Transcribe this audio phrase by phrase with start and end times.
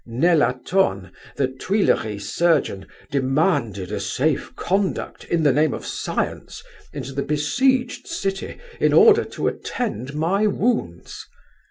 [0.03, 7.21] Nelaton, the Tuileries surgeon, demanded a safe conduct, in the name of science, into the
[7.21, 11.27] besieged city in order to attend my wounds.